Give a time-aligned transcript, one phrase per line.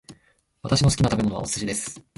[0.63, 2.03] 私の好きな食べ物はお寿司です